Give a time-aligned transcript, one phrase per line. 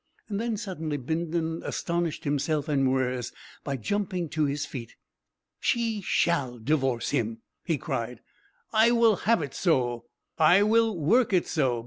[0.31, 3.31] Then suddenly Bindon astonished himself and Mwres
[3.63, 4.95] by jumping to his feet.
[5.59, 8.19] "She shall divorce him!" he cried.
[8.73, 10.05] "I will have it so
[10.39, 11.79] I will work it so.